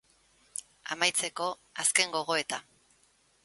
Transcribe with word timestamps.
Amaitzeko, 0.95 1.49
azken 1.85 2.17
gogoeta. 2.19 2.63